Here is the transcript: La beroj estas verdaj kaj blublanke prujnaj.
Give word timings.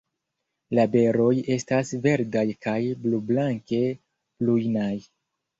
La 0.77 0.85
beroj 0.95 1.33
estas 1.57 1.93
verdaj 2.07 2.45
kaj 2.67 2.79
blublanke 3.05 3.83
prujnaj. 3.99 4.93